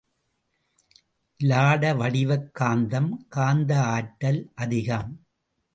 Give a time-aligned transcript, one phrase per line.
[1.39, 5.11] இலாட வடிவக் காந்தம் காந்த ஆற்றல் அதிகம்.